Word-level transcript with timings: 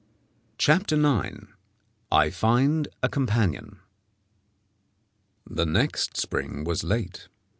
CHAPTER 0.57 0.95
IX 0.97 1.49
I 2.11 2.31
FIND 2.31 2.87
A 3.03 3.07
COMPANION 3.07 3.81
The 5.47 5.67
next 5.67 6.17
spring 6.17 6.63
was 6.63 6.83
late. 6.83 7.27